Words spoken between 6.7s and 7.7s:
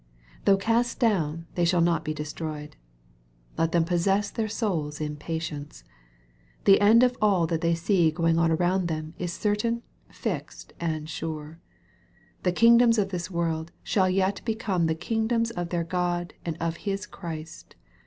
end of all that